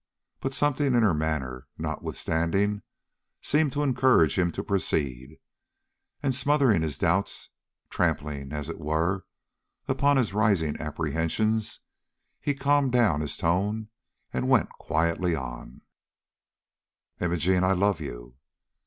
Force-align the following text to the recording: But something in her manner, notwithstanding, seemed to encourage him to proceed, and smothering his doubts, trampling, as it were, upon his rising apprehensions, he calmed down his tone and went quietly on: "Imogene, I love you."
But 0.39 0.55
something 0.55 0.95
in 0.95 1.03
her 1.03 1.13
manner, 1.13 1.67
notwithstanding, 1.77 2.81
seemed 3.39 3.71
to 3.73 3.83
encourage 3.83 4.35
him 4.35 4.51
to 4.53 4.63
proceed, 4.63 5.37
and 6.23 6.33
smothering 6.33 6.81
his 6.81 6.97
doubts, 6.97 7.49
trampling, 7.91 8.51
as 8.51 8.67
it 8.67 8.79
were, 8.79 9.27
upon 9.87 10.17
his 10.17 10.33
rising 10.33 10.75
apprehensions, 10.81 11.81
he 12.39 12.55
calmed 12.55 12.91
down 12.93 13.21
his 13.21 13.37
tone 13.37 13.89
and 14.33 14.49
went 14.49 14.69
quietly 14.69 15.35
on: 15.35 15.81
"Imogene, 17.19 17.63
I 17.63 17.73
love 17.73 17.99
you." 18.01 18.37